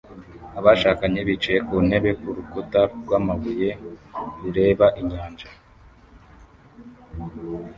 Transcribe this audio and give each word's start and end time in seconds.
Abashakanye 0.59 1.19
bicaye 1.27 1.59
ku 1.67 1.75
ntebe 1.87 2.11
kurukuta 2.21 2.79
rwamabuye 3.01 3.69
rureba 4.41 4.87
inyanja 4.99 5.47